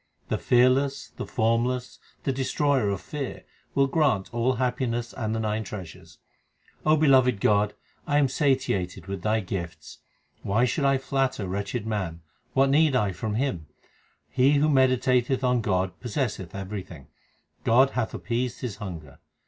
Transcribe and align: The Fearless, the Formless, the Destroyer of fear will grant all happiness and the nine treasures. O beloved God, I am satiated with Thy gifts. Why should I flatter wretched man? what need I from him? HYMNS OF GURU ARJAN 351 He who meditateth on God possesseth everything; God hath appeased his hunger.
The 0.29 0.39
Fearless, 0.39 1.09
the 1.17 1.27
Formless, 1.27 1.99
the 2.23 2.31
Destroyer 2.33 2.89
of 2.89 3.01
fear 3.01 3.43
will 3.75 3.85
grant 3.85 4.33
all 4.33 4.53
happiness 4.53 5.13
and 5.13 5.35
the 5.35 5.39
nine 5.39 5.63
treasures. 5.63 6.17
O 6.83 6.97
beloved 6.97 7.39
God, 7.39 7.75
I 8.07 8.17
am 8.17 8.27
satiated 8.27 9.05
with 9.05 9.21
Thy 9.21 9.41
gifts. 9.41 9.99
Why 10.41 10.65
should 10.65 10.85
I 10.85 10.97
flatter 10.97 11.47
wretched 11.47 11.85
man? 11.85 12.21
what 12.53 12.71
need 12.71 12.95
I 12.95 13.11
from 13.11 13.35
him? 13.35 13.67
HYMNS 13.67 13.67
OF 13.67 13.73
GURU 13.73 14.45
ARJAN 14.79 14.99
351 15.01 15.17
He 15.19 15.21
who 15.21 15.21
meditateth 15.21 15.43
on 15.43 15.61
God 15.61 15.99
possesseth 15.99 16.55
everything; 16.55 17.07
God 17.63 17.89
hath 17.91 18.15
appeased 18.15 18.61
his 18.61 18.77
hunger. 18.77 19.19